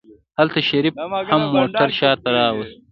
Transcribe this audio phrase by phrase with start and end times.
[0.39, 0.95] هلته شريف
[1.31, 2.75] هم موټر شاته راوست.